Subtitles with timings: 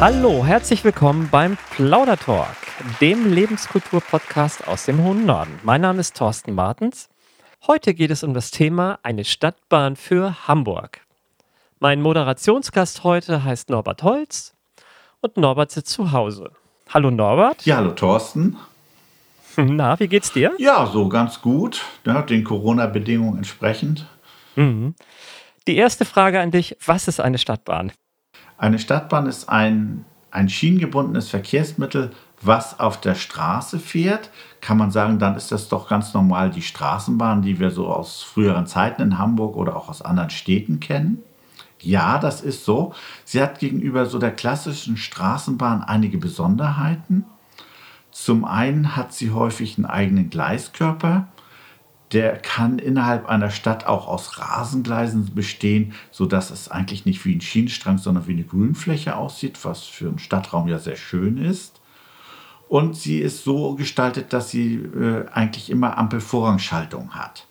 [0.00, 2.56] Hallo, herzlich willkommen beim Plaudertalk,
[3.02, 5.60] dem Lebenskultur-Podcast aus dem hohen Norden.
[5.62, 7.10] Mein Name ist Thorsten Martens.
[7.66, 11.02] Heute geht es um das Thema eine Stadtbahn für Hamburg.
[11.80, 14.54] Mein Moderationsgast heute heißt Norbert Holz
[15.20, 16.50] und Norbert sitzt zu Hause.
[16.88, 17.66] Hallo Norbert.
[17.66, 18.56] Ja, hallo Thorsten.
[19.56, 20.54] Na, wie geht's dir?
[20.56, 24.06] Ja, so ganz gut, ja, den Corona-Bedingungen entsprechend.
[24.56, 24.94] Mhm.
[25.68, 27.92] Die erste Frage an dich, was ist eine Stadtbahn?
[28.60, 32.10] Eine Stadtbahn ist ein, ein schienengebundenes Verkehrsmittel,
[32.42, 34.28] was auf der Straße fährt.
[34.60, 38.22] Kann man sagen, dann ist das doch ganz normal die Straßenbahn, die wir so aus
[38.22, 41.22] früheren Zeiten in Hamburg oder auch aus anderen Städten kennen.
[41.80, 42.92] Ja, das ist so.
[43.24, 47.24] Sie hat gegenüber so der klassischen Straßenbahn einige Besonderheiten.
[48.10, 51.28] Zum einen hat sie häufig einen eigenen Gleiskörper.
[52.12, 57.40] Der kann innerhalb einer Stadt auch aus Rasengleisen bestehen, sodass es eigentlich nicht wie ein
[57.40, 61.80] Schienenstrang, sondern wie eine Grünfläche aussieht, was für einen Stadtraum ja sehr schön ist.
[62.68, 67.46] Und sie ist so gestaltet, dass sie äh, eigentlich immer Ampelvorrangschaltung hat.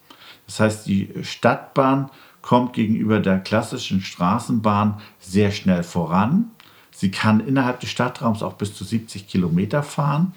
[0.46, 2.10] Das heißt, die Stadtbahn
[2.42, 6.52] kommt gegenüber der klassischen Straßenbahn sehr schnell voran.
[6.92, 10.34] Sie kann innerhalb des Stadtraums auch bis zu 70 Kilometer fahren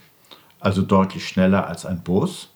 [0.62, 2.48] also deutlich schneller als ein Bus.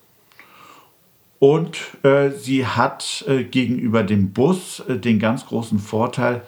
[1.39, 6.43] Und äh, sie hat äh, gegenüber dem Bus äh, den ganz großen Vorteil,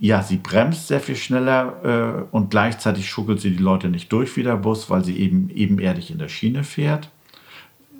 [0.00, 4.36] ja, sie bremst sehr viel schneller äh, und gleichzeitig schuckelt sie die Leute nicht durch
[4.36, 7.10] wie der Bus, weil sie eben ebenerdig in der Schiene fährt.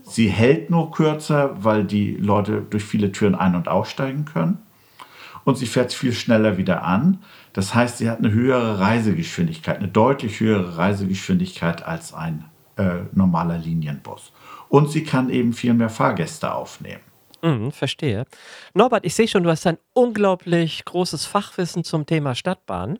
[0.02, 4.58] Sie hält nur kürzer, weil die Leute durch viele Türen ein- und aussteigen können.
[5.44, 7.18] Und sie fährt viel schneller wieder an.
[7.52, 12.44] Das heißt, sie hat eine höhere Reisegeschwindigkeit, eine deutlich höhere Reisegeschwindigkeit als ein
[12.76, 14.32] äh, normaler Linienbus.
[14.68, 17.00] Und sie kann eben viel mehr Fahrgäste aufnehmen.
[17.42, 18.26] Mhm, verstehe.
[18.74, 22.98] Norbert, ich sehe schon, du hast ein unglaublich großes Fachwissen zum Thema Stadtbahn.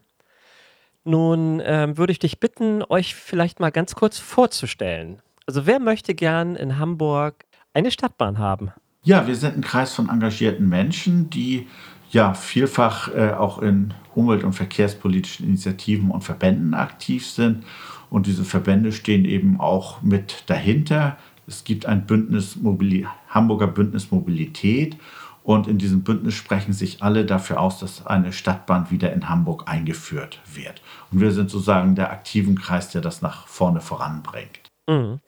[1.05, 5.21] Nun ähm, würde ich dich bitten, euch vielleicht mal ganz kurz vorzustellen.
[5.47, 8.71] Also wer möchte gern in Hamburg eine Stadtbahn haben?
[9.03, 11.67] Ja, wir sind ein Kreis von engagierten Menschen, die
[12.11, 17.65] ja vielfach äh, auch in umwelt- und verkehrspolitischen Initiativen und Verbänden aktiv sind
[18.11, 21.17] und diese Verbände stehen eben auch mit dahinter.
[21.49, 24.99] Es gibt ein Bündnis Mobili Hamburger Bündnis Mobilität
[25.43, 29.63] und in diesem Bündnis sprechen sich alle dafür aus, dass eine Stadtbahn wieder in Hamburg
[29.67, 30.83] eingeführt wird.
[31.11, 34.71] Und wir sind sozusagen der aktiven Kreis, der das nach vorne voranbringt.
[34.87, 35.21] Mhm.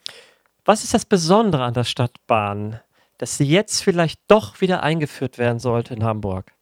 [0.67, 2.81] Was ist das Besondere an der Stadtbahn,
[3.17, 6.53] dass sie jetzt vielleicht doch wieder eingeführt werden sollte in Hamburg?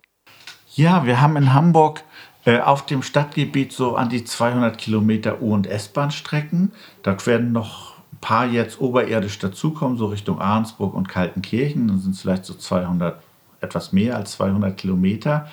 [0.77, 2.05] Ja, wir haben in Hamburg
[2.45, 6.71] äh, auf dem Stadtgebiet so an die 200 Kilometer U- und S-Bahn-Strecken.
[7.03, 11.89] Da werden noch paar jetzt oberirdisch dazukommen, so Richtung Ahrensburg und Kaltenkirchen.
[11.89, 13.21] Dann sind es vielleicht so 200,
[13.61, 15.49] etwas mehr als 200 Kilometer.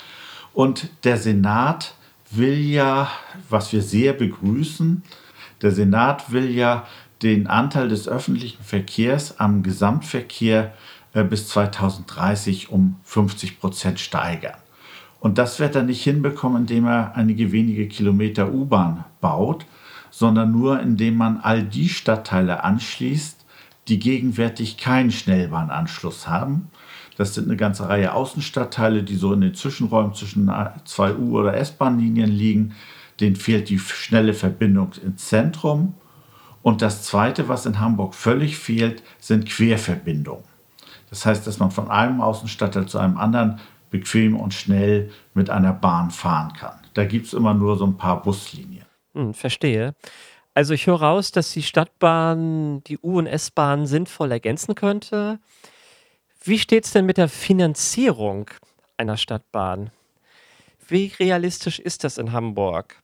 [0.54, 1.96] Und der Senat
[2.32, 3.10] will ja,
[3.50, 5.04] was wir sehr begrüßen,
[5.62, 6.86] der Senat will ja
[7.22, 10.74] den Anteil des öffentlichen Verkehrs am Gesamtverkehr
[11.14, 14.58] äh, bis 2030 um 50 Prozent steigern.
[15.20, 19.66] Und das wird er nicht hinbekommen, indem er einige wenige Kilometer U-Bahn baut,
[20.18, 23.46] sondern nur indem man all die Stadtteile anschließt,
[23.90, 26.70] die gegenwärtig keinen Schnellbahnanschluss haben.
[27.18, 30.50] Das sind eine ganze Reihe Außenstadtteile, die so in den Zwischenräumen zwischen
[30.86, 32.76] zwei U- oder S-Bahn-Linien liegen.
[33.20, 35.96] Denen fehlt die schnelle Verbindung ins Zentrum.
[36.62, 40.46] Und das Zweite, was in Hamburg völlig fehlt, sind Querverbindungen.
[41.10, 43.60] Das heißt, dass man von einem Außenstadtteil zu einem anderen
[43.92, 46.80] bequem und schnell mit einer Bahn fahren kann.
[46.94, 48.75] Da gibt es immer nur so ein paar Buslinien.
[49.16, 49.96] Hm, verstehe.
[50.54, 55.40] Also ich höre raus, dass die Stadtbahn die U- und S-Bahn sinnvoll ergänzen könnte.
[56.44, 58.50] Wie steht es denn mit der Finanzierung
[58.98, 59.90] einer Stadtbahn?
[60.88, 63.02] Wie realistisch ist das in Hamburg?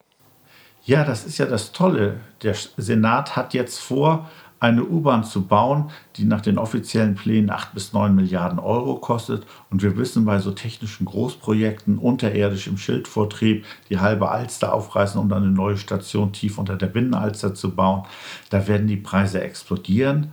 [0.83, 2.19] Ja, das ist ja das Tolle.
[2.43, 4.29] Der Senat hat jetzt vor,
[4.61, 9.46] eine U-Bahn zu bauen, die nach den offiziellen Plänen 8 bis 9 Milliarden Euro kostet.
[9.72, 15.29] Und wir wissen bei so technischen Großprojekten unterirdisch im Schildvortrieb die halbe Alster aufreißen, um
[15.29, 18.03] dann eine neue Station tief unter der Binnenalster zu bauen,
[18.52, 20.31] da werden die Preise explodieren.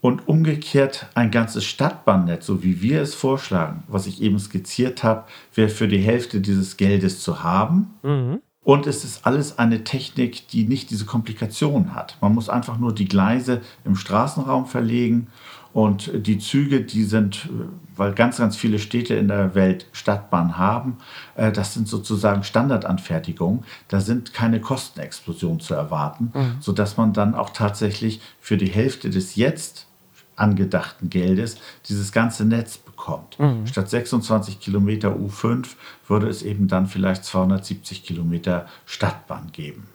[0.00, 5.24] Und umgekehrt ein ganzes Stadtbahnnetz, so wie wir es vorschlagen, was ich eben skizziert habe,
[5.54, 7.94] wäre für die Hälfte dieses Geldes zu haben.
[8.02, 8.40] Mhm.
[8.64, 12.16] Und es ist alles eine Technik, die nicht diese Komplikationen hat.
[12.20, 15.28] Man muss einfach nur die Gleise im Straßenraum verlegen
[15.74, 17.48] und die Züge, die sind,
[17.96, 20.98] weil ganz, ganz viele Städte in der Welt Stadtbahn haben,
[21.34, 23.64] äh, das sind sozusagen Standardanfertigungen.
[23.88, 26.56] Da sind keine Kostenexplosionen zu erwarten, mhm.
[26.60, 29.88] sodass man dann auch tatsächlich für die Hälfte des jetzt
[30.36, 31.58] angedachten Geldes
[31.88, 33.38] dieses ganze Netz bekommt.
[33.38, 33.66] Mhm.
[33.66, 35.66] Statt 26 Kilometer U5
[36.08, 39.88] würde es eben dann vielleicht 270 Kilometer Stadtbahn geben.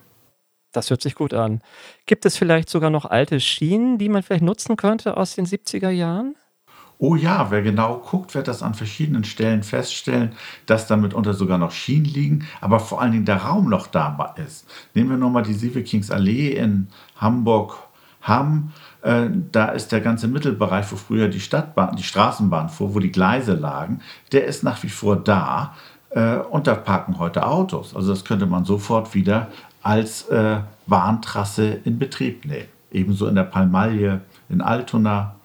[0.71, 1.61] Das hört sich gut an.
[2.05, 5.89] Gibt es vielleicht sogar noch alte Schienen, die man vielleicht nutzen könnte aus den 70er
[5.89, 6.35] Jahren?
[7.01, 10.33] Oh ja, wer genau guckt, wird das an verschiedenen Stellen feststellen,
[10.65, 14.35] dass da mitunter sogar noch Schienen liegen, aber vor allen Dingen der Raum noch da
[14.45, 14.67] ist.
[14.93, 16.89] Nehmen wir nochmal die Sieveking-Allee in
[18.21, 18.71] Hamburg-Hamm.
[19.01, 23.11] Äh, da ist der ganze Mittelbereich, wo früher die Stadtbahn, die Straßenbahn fuhr, wo die
[23.11, 24.01] Gleise lagen,
[24.31, 25.75] der ist nach wie vor da.
[26.09, 27.95] Äh, und da parken heute Autos.
[27.95, 29.47] Also das könnte man sofort wieder
[29.81, 30.57] als äh,
[30.87, 32.67] Bahntrasse in Betrieb nehmen.
[32.91, 35.35] Ebenso in der Palmalie, in Altona.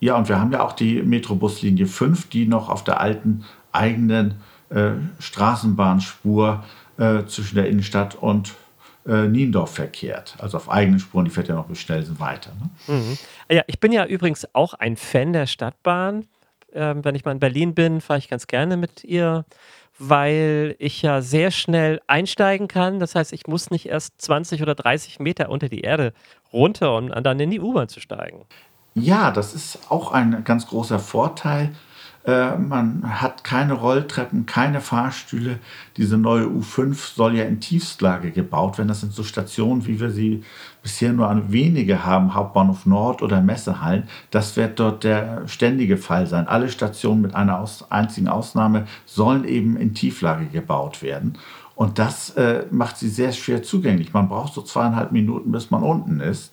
[0.00, 4.34] Ja, und wir haben ja auch die Metrobuslinie 5, die noch auf der alten eigenen
[4.70, 6.64] äh, Straßenbahnspur
[6.96, 8.54] äh, zwischen der Innenstadt und
[9.06, 10.36] äh, Niendorf verkehrt.
[10.38, 12.52] Also auf eigenen Spuren, die fährt ja noch bis Stelsen weiter.
[12.60, 12.94] Ne?
[12.94, 13.18] Mhm.
[13.50, 16.26] Ja, ich bin ja übrigens auch ein Fan der Stadtbahn.
[16.74, 19.44] Ähm, wenn ich mal in Berlin bin, fahre ich ganz gerne mit ihr
[19.98, 22.98] weil ich ja sehr schnell einsteigen kann.
[22.98, 26.12] Das heißt, ich muss nicht erst 20 oder 30 Meter unter die Erde
[26.52, 28.44] runter, um dann in die U-Bahn zu steigen.
[28.94, 31.74] Ja, das ist auch ein ganz großer Vorteil.
[32.24, 35.58] Äh, man hat keine Rolltreppen, keine Fahrstühle.
[35.96, 38.88] Diese neue U5 soll ja in Tiefstlage gebaut werden.
[38.88, 40.44] Das sind so Stationen, wie wir sie
[40.82, 44.04] bisher nur an wenige haben, Hauptbahnhof Nord oder Messehallen.
[44.30, 46.46] Das wird dort der ständige Fall sein.
[46.46, 51.38] Alle Stationen mit einer aus, einzigen Ausnahme sollen eben in Tieflage gebaut werden.
[51.74, 54.12] Und das äh, macht sie sehr schwer zugänglich.
[54.12, 56.52] Man braucht so zweieinhalb Minuten, bis man unten ist.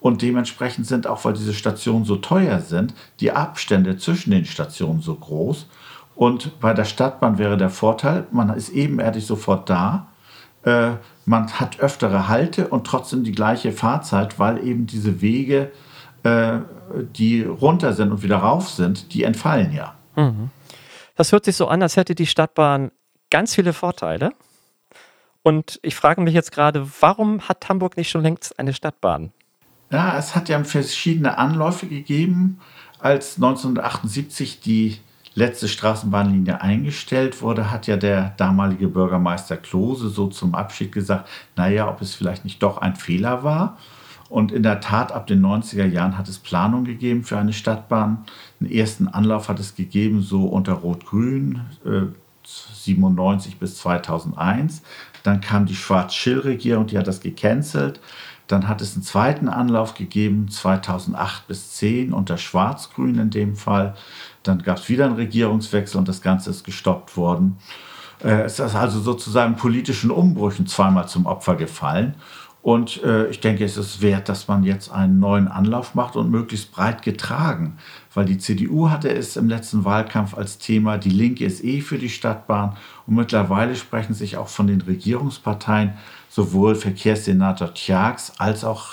[0.00, 5.00] Und dementsprechend sind auch, weil diese Stationen so teuer sind, die Abstände zwischen den Stationen
[5.00, 5.66] so groß.
[6.14, 10.08] Und bei der Stadtbahn wäre der Vorteil, man ist ebenerdig sofort da.
[10.62, 10.92] Äh,
[11.24, 15.70] man hat öftere Halte und trotzdem die gleiche Fahrzeit, weil eben diese Wege,
[16.22, 16.58] äh,
[17.16, 19.94] die runter sind und wieder rauf sind, die entfallen ja.
[20.16, 20.50] Mhm.
[21.16, 22.90] Das hört sich so an, als hätte die Stadtbahn
[23.30, 24.30] ganz viele Vorteile.
[25.42, 29.32] Und ich frage mich jetzt gerade, warum hat Hamburg nicht schon längst eine Stadtbahn?
[29.90, 32.60] Ja, es hat ja verschiedene Anläufe gegeben,
[32.98, 34.98] als 1978 die
[35.34, 41.88] letzte Straßenbahnlinie eingestellt wurde, hat ja der damalige Bürgermeister Klose so zum Abschied gesagt, naja,
[41.88, 43.78] ob es vielleicht nicht doch ein Fehler war.
[44.28, 48.24] Und in der Tat, ab den 90er Jahren hat es Planung gegeben für eine Stadtbahn.
[48.60, 52.02] Den ersten Anlauf hat es gegeben, so unter Rot-Grün, äh,
[52.44, 54.82] 97 bis 2001.
[55.22, 58.00] Dann kam die Schwarz-Schill-Regierung, die hat das gecancelt.
[58.48, 63.94] Dann hat es einen zweiten Anlauf gegeben, 2008 bis 10 unter Schwarz-Grün in dem Fall.
[64.42, 67.58] Dann gab es wieder einen Regierungswechsel und das Ganze ist gestoppt worden.
[68.24, 72.14] Äh, es ist also sozusagen politischen Umbrüchen zweimal zum Opfer gefallen.
[72.62, 76.30] Und äh, ich denke, es ist wert, dass man jetzt einen neuen Anlauf macht und
[76.30, 77.78] möglichst breit getragen.
[78.12, 81.98] Weil die CDU hatte es im letzten Wahlkampf als Thema, die Linke ist eh für
[81.98, 82.76] die Stadtbahn.
[83.06, 85.94] Und mittlerweile sprechen sich auch von den Regierungsparteien
[86.38, 88.90] sowohl Verkehrssenator Tjax als auch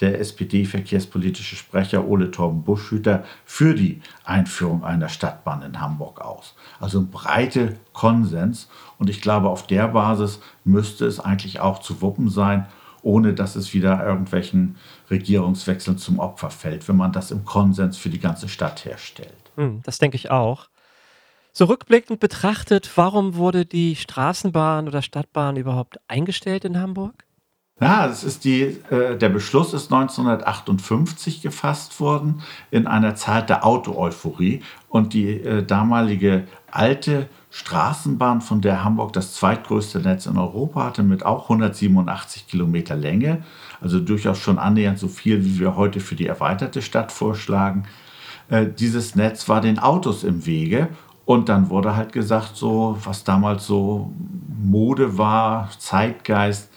[0.00, 6.56] der SPD-verkehrspolitische Sprecher Ole Torben Buschhüter für die Einführung einer Stadtbahn in Hamburg aus.
[6.80, 8.68] Also ein breiter Konsens.
[8.98, 12.66] Und ich glaube, auf der Basis müsste es eigentlich auch zu wuppen sein,
[13.02, 14.74] ohne dass es wieder irgendwelchen
[15.08, 19.52] Regierungswechseln zum Opfer fällt, wenn man das im Konsens für die ganze Stadt herstellt.
[19.54, 20.66] Hm, das denke ich auch.
[21.58, 27.24] So rückblickend betrachtet, warum wurde die Straßenbahn oder Stadtbahn überhaupt eingestellt in Hamburg?
[27.80, 33.66] Ja, das ist die, äh, der Beschluss ist 1958 gefasst worden in einer Zeit der
[33.66, 40.84] Auto-Euphorie und die äh, damalige alte Straßenbahn, von der Hamburg das zweitgrößte Netz in Europa
[40.84, 43.42] hatte, mit auch 187 Kilometer Länge,
[43.80, 47.88] also durchaus schon annähernd so viel, wie wir heute für die erweiterte Stadt vorschlagen.
[48.48, 50.90] Äh, dieses Netz war den Autos im Wege
[51.28, 54.10] und dann wurde halt gesagt, so was damals so
[54.62, 56.70] Mode war, Zeitgeist,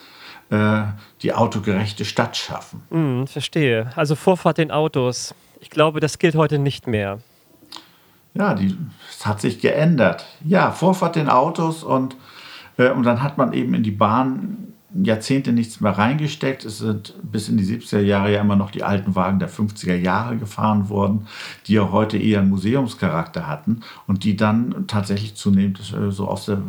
[0.49, 0.81] äh,
[1.21, 2.81] die autogerechte Stadt schaffen.
[2.89, 3.93] Mm, verstehe.
[3.95, 5.33] Also Vorfahrt den Autos.
[5.61, 7.19] Ich glaube, das gilt heute nicht mehr.
[8.33, 8.59] Ja,
[9.09, 10.25] es hat sich geändert.
[10.43, 12.17] Ja, Vorfahrt den Autos und,
[12.75, 16.65] äh, und dann hat man eben in die Bahn Jahrzehnte nichts mehr reingesteckt.
[16.65, 19.95] Es sind bis in die 70er Jahre ja immer noch die alten Wagen der 50er
[19.95, 21.27] Jahre gefahren worden,
[21.67, 26.45] die ja heute eher einen Museumscharakter hatten und die dann tatsächlich zunehmend äh, so aus
[26.45, 26.61] der,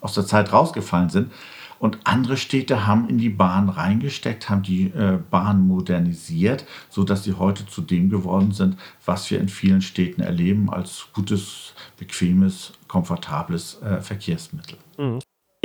[0.00, 1.30] aus der Zeit rausgefallen sind.
[1.78, 7.32] Und andere Städte haben in die Bahn reingesteckt, haben die äh, Bahn modernisiert, sodass sie
[7.32, 13.82] heute zu dem geworden sind, was wir in vielen Städten erleben als gutes, bequemes, komfortables
[13.82, 14.78] äh, Verkehrsmittel.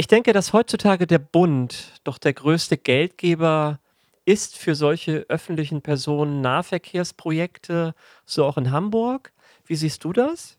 [0.07, 3.81] Ich denke, dass heutzutage der Bund doch der größte Geldgeber
[4.23, 7.93] ist für solche öffentlichen Personennahverkehrsprojekte,
[8.25, 9.33] so auch in Hamburg.
[9.65, 10.55] Wie siehst du das?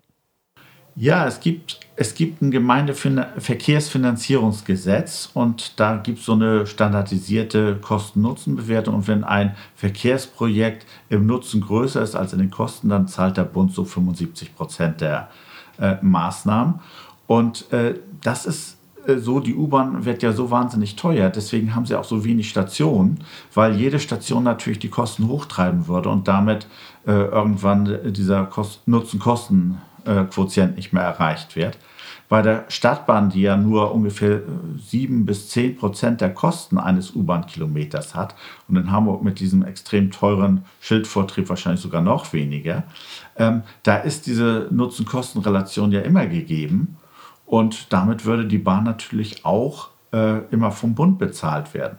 [0.97, 8.97] Ja, es gibt, es gibt ein Gemeindeverkehrsfinanzierungsgesetz und da gibt es so eine standardisierte Kosten-Nutzen-Bewertung.
[8.97, 13.45] Und wenn ein Verkehrsprojekt im Nutzen größer ist als in den Kosten, dann zahlt der
[13.45, 15.31] Bund so 75 Prozent der
[15.81, 16.81] äh, Maßnahmen.
[17.27, 18.78] Und äh, das ist
[19.17, 23.21] so, die U-Bahn wird ja so wahnsinnig teuer, deswegen haben sie auch so wenig Stationen,
[23.55, 26.67] weil jede Station natürlich die Kosten hochtreiben würde und damit
[27.07, 28.51] äh, irgendwann dieser
[28.85, 31.79] Nutzen-Kosten-Quotient nicht mehr erreicht wird.
[32.29, 34.43] Bei der Stadtbahn, die ja nur ungefähr
[34.77, 38.35] 7 bis 10 Prozent der Kosten eines U-Bahn-Kilometers hat
[38.69, 42.83] und in Hamburg mit diesem extrem teuren Schildvortrieb wahrscheinlich sogar noch weniger,
[43.37, 46.99] ähm, da ist diese Nutzen-Kosten-Relation ja immer gegeben.
[47.49, 51.97] Und damit würde die Bahn natürlich auch äh, immer vom Bund bezahlt werden.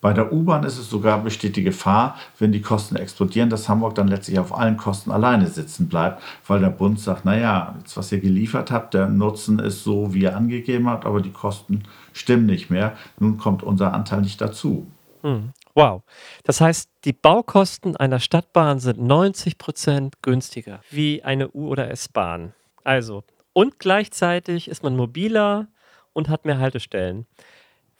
[0.00, 3.94] Bei der U-Bahn ist es sogar besteht die Gefahr, wenn die Kosten explodieren, dass Hamburg
[3.94, 8.10] dann letztlich auf allen Kosten alleine sitzen bleibt, weil der Bund sagt, naja, jetzt was
[8.10, 12.46] ihr geliefert habt, der Nutzen ist so, wie ihr angegeben habt, aber die Kosten stimmen
[12.46, 12.96] nicht mehr.
[13.20, 14.88] Nun kommt unser Anteil nicht dazu.
[15.20, 15.50] Hm.
[15.74, 16.02] Wow.
[16.44, 22.54] Das heißt, die Baukosten einer Stadtbahn sind 90 Prozent günstiger wie eine U- oder S-Bahn.
[22.84, 23.22] Also
[23.52, 25.68] und gleichzeitig ist man mobiler
[26.12, 27.26] und hat mehr Haltestellen.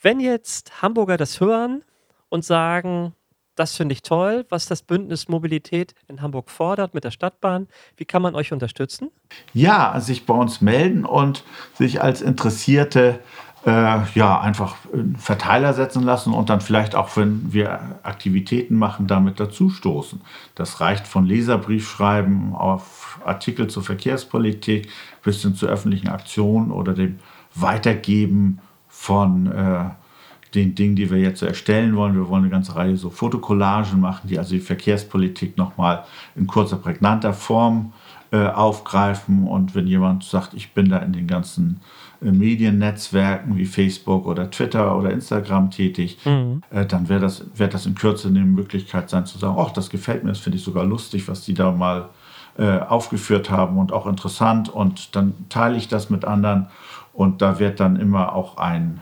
[0.01, 1.85] Wenn jetzt Hamburger das hören
[2.29, 3.15] und sagen,
[3.55, 7.69] das finde ich toll, was das Bündnis Mobilität in Hamburg fordert mit der Stadtbahn.
[7.97, 9.11] Wie kann man euch unterstützen?
[9.53, 11.45] Ja, sich bei uns melden und
[11.75, 13.21] sich als Interessierte
[13.65, 14.77] äh, ja, einfach
[15.17, 20.21] Verteiler setzen lassen und dann vielleicht auch, wenn wir Aktivitäten machen, damit dazustoßen.
[20.55, 24.89] Das reicht von Leserbrief schreiben auf Artikel zur Verkehrspolitik
[25.23, 27.19] bis hin zu öffentlichen Aktionen oder dem
[27.55, 29.91] Weitergeben von äh,
[30.55, 32.15] den Dingen, die wir jetzt erstellen wollen.
[32.15, 36.05] Wir wollen eine ganze Reihe so Fotokollagen machen, die also die Verkehrspolitik nochmal
[36.35, 37.93] in kurzer, prägnanter Form
[38.33, 39.47] äh, aufgreifen.
[39.47, 41.83] Und wenn jemand sagt, ich bin da in den ganzen
[42.23, 46.63] äh, Mediennetzwerken wie Facebook oder Twitter oder Instagram tätig, mhm.
[46.71, 49.91] äh, dann wäre das, wär das in Kürze eine Möglichkeit sein zu sagen, ach, das
[49.91, 52.09] gefällt mir, das finde ich sogar lustig, was die da mal
[52.87, 54.69] aufgeführt haben und auch interessant.
[54.69, 56.67] Und dann teile ich das mit anderen
[57.15, 59.01] und da wird dann immer auch ein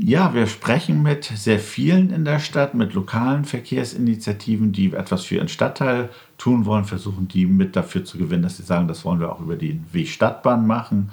[0.00, 5.36] Ja, wir sprechen mit sehr vielen in der Stadt, mit lokalen Verkehrsinitiativen, die etwas für
[5.36, 9.20] ihren Stadtteil tun wollen, versuchen die mit dafür zu gewinnen, dass sie sagen, das wollen
[9.20, 11.10] wir auch über den Weg Stadtbahn machen.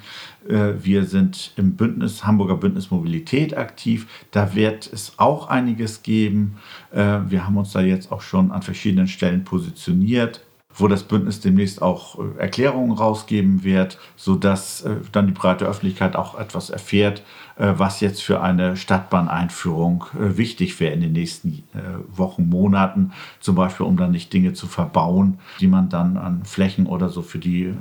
[0.49, 4.07] Äh, wir sind im Bündnis, Hamburger Bündnis Mobilität aktiv.
[4.31, 6.57] Da wird es auch einiges geben.
[6.91, 10.41] Äh, wir haben uns da jetzt auch schon an verschiedenen Stellen positioniert
[10.75, 16.15] wo das Bündnis demnächst auch äh, Erklärungen rausgeben wird, sodass äh, dann die breite Öffentlichkeit
[16.15, 17.23] auch etwas erfährt,
[17.57, 21.63] äh, was jetzt für eine Stadtbahneinführung wichtig wäre in den nächsten
[22.07, 26.87] Wochen, Monaten, zum Beispiel um dann nicht Dinge zu verbauen, die man dann an Flächen
[26.87, 27.73] oder so für die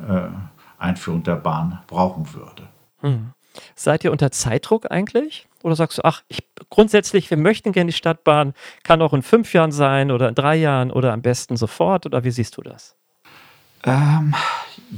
[0.79, 2.69] Einführung der Bahn brauchen würde.
[3.01, 3.33] Hm.
[3.75, 5.49] Seid ihr unter Zeitdruck eigentlich?
[5.63, 9.53] Oder sagst du, ach, ich, grundsätzlich, wir möchten gerne die Stadtbahn, kann auch in fünf
[9.53, 12.07] Jahren sein oder in drei Jahren oder am besten sofort?
[12.07, 12.97] Oder wie siehst du das?
[13.85, 14.35] Ähm,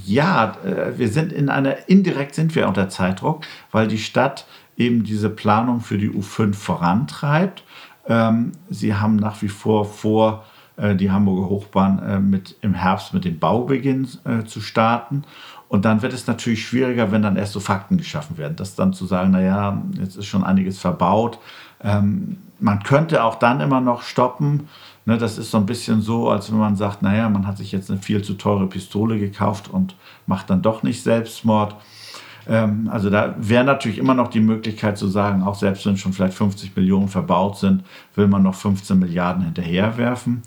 [0.04, 5.04] ja, äh, wir sind in einer, indirekt sind wir unter Zeitdruck, weil die Stadt eben
[5.04, 7.64] diese Planung für die U5 vorantreibt.
[8.08, 10.44] Ähm, sie haben nach wie vor vor,
[10.76, 14.08] äh, die Hamburger Hochbahn äh, mit, im Herbst mit dem Baubeginn
[14.46, 15.24] zu starten.
[15.72, 18.56] Und dann wird es natürlich schwieriger, wenn dann erst so Fakten geschaffen werden.
[18.56, 21.38] Das dann zu sagen, naja, jetzt ist schon einiges verbaut.
[21.82, 24.68] Ähm, man könnte auch dann immer noch stoppen.
[25.06, 27.72] Ne, das ist so ein bisschen so, als wenn man sagt, naja, man hat sich
[27.72, 31.74] jetzt eine viel zu teure Pistole gekauft und macht dann doch nicht Selbstmord.
[32.46, 36.12] Ähm, also da wäre natürlich immer noch die Möglichkeit zu sagen, auch selbst wenn schon
[36.12, 37.82] vielleicht 50 Millionen verbaut sind,
[38.14, 40.42] will man noch 15 Milliarden hinterherwerfen.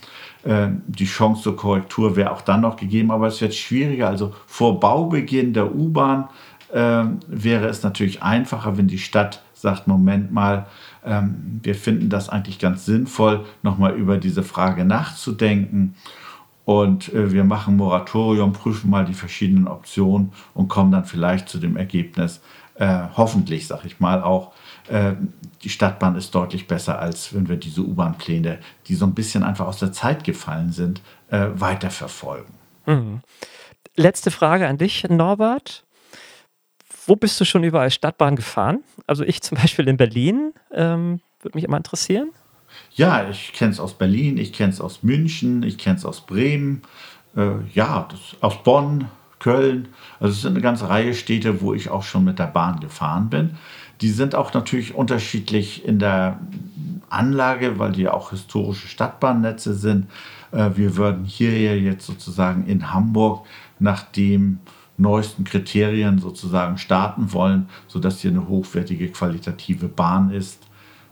[0.45, 4.07] Äh, die Chance zur Korrektur wäre auch dann noch gegeben, aber es wird schwieriger.
[4.07, 6.29] Also vor Baubeginn der U-Bahn
[6.71, 10.67] äh, wäre es natürlich einfacher, wenn die Stadt sagt, Moment mal,
[11.03, 15.95] ähm, wir finden das eigentlich ganz sinnvoll, nochmal über diese Frage nachzudenken.
[16.65, 21.59] und äh, wir machen Moratorium, prüfen mal die verschiedenen Optionen und kommen dann vielleicht zu
[21.59, 22.41] dem Ergebnis,
[22.75, 24.51] äh, hoffentlich, sag ich mal, auch,
[24.87, 29.65] die Stadtbahn ist deutlich besser, als wenn wir diese U-Bahn-Pläne, die so ein bisschen einfach
[29.65, 32.53] aus der Zeit gefallen sind, äh, weiterverfolgen.
[32.85, 33.21] Mhm.
[33.95, 35.83] Letzte Frage an dich, Norbert.
[37.07, 38.83] Wo bist du schon überall Stadtbahn gefahren?
[39.07, 42.29] Also ich zum Beispiel in Berlin, ähm, würde mich immer interessieren.
[42.93, 46.21] Ja, ich kenne es aus Berlin, ich kenne es aus München, ich kenne es aus
[46.25, 46.81] Bremen,
[47.35, 49.89] äh, ja, das, aus Bonn, Köln.
[50.19, 53.29] Also es sind eine ganze Reihe Städte, wo ich auch schon mit der Bahn gefahren
[53.29, 53.57] bin.
[54.01, 56.39] Die sind auch natürlich unterschiedlich in der
[57.09, 60.07] Anlage, weil die ja auch historische Stadtbahnnetze sind.
[60.51, 63.45] Äh, wir würden hier jetzt sozusagen in Hamburg
[63.79, 64.59] nach den
[64.97, 70.65] neuesten Kriterien sozusagen starten wollen, sodass hier eine hochwertige qualitative Bahn ist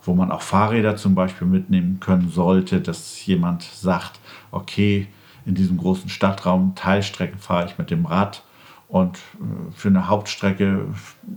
[0.03, 4.19] wo man auch Fahrräder zum Beispiel mitnehmen können sollte, dass jemand sagt,
[4.51, 5.07] okay,
[5.45, 8.43] in diesem großen Stadtraum Teilstrecken fahre ich mit dem Rad
[8.93, 10.85] und äh, für eine Hauptstrecke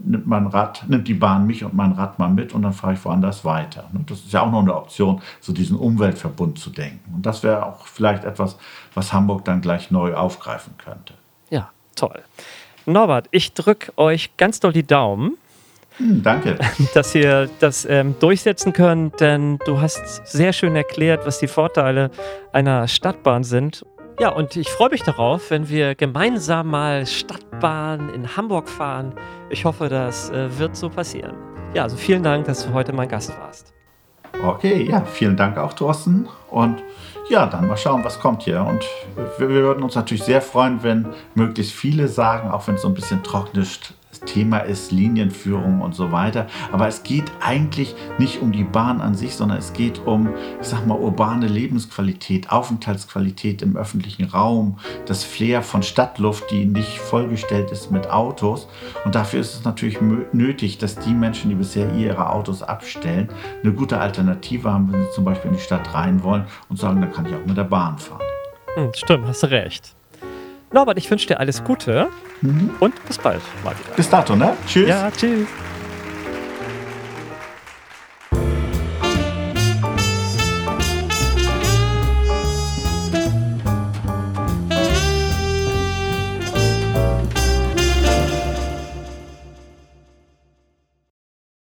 [0.05, 2.93] nimmt mein Rad, nimmt die Bahn mich und mein Rad mal mit und dann fahre
[2.93, 3.89] ich woanders weiter.
[4.05, 7.15] Das ist ja auch noch eine Option, so diesen Umweltverbund zu denken.
[7.15, 8.59] Und das wäre auch vielleicht etwas,
[8.93, 11.15] was Hamburg dann gleich neu aufgreifen könnte.
[11.49, 12.21] Ja, toll.
[12.85, 15.33] Norbert, ich drücke euch ganz doll die Daumen
[15.97, 16.59] hm, danke.
[16.93, 22.11] Dass ihr das ähm, durchsetzen könnt, denn du hast sehr schön erklärt, was die Vorteile
[22.53, 23.83] einer Stadtbahn sind.
[24.19, 27.05] Ja, und ich freue mich darauf, wenn wir gemeinsam mal
[27.57, 29.13] Stadtbahn in Hamburg fahren.
[29.49, 31.35] Ich hoffe, das äh, wird so passieren.
[31.73, 33.73] Ja, also vielen Dank, dass du heute mein Gast warst.
[34.45, 36.27] Okay, ja, vielen Dank auch, Thorsten.
[36.51, 36.83] Und
[37.29, 38.61] ja, dann mal schauen, was kommt hier.
[38.61, 38.85] Und
[39.39, 42.87] wir, wir würden uns natürlich sehr freuen, wenn möglichst viele sagen, auch wenn es so
[42.87, 43.57] ein bisschen trocken
[44.17, 46.47] ist, Thema ist Linienführung und so weiter.
[46.71, 50.29] Aber es geht eigentlich nicht um die Bahn an sich, sondern es geht um,
[50.61, 56.99] ich sag mal, urbane Lebensqualität, Aufenthaltsqualität im öffentlichen Raum, das Flair von Stadtluft, die nicht
[56.99, 58.67] vollgestellt ist mit Autos.
[59.05, 59.99] Und dafür ist es natürlich
[60.31, 63.29] nötig, dass die Menschen, die bisher ihre Autos abstellen,
[63.63, 67.01] eine gute Alternative haben, wenn sie zum Beispiel in die Stadt rein wollen und sagen,
[67.01, 68.21] dann kann ich auch mit der Bahn fahren.
[68.75, 69.96] Hm, stimmt, hast recht.
[70.77, 72.07] Norbert, ich wünsche dir alles Gute
[72.41, 72.69] mhm.
[72.79, 73.95] und bis bald mal wieder.
[73.95, 74.53] Bis dato, ne?
[74.67, 74.87] Tschüss.
[74.87, 75.47] Ja, tschüss.